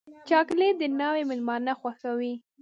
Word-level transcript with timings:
چاکلېټ 0.29 0.73
د 0.81 0.83
ناوې 0.99 1.23
مېلمانه 1.29 1.73
خوښوي. 1.79 2.33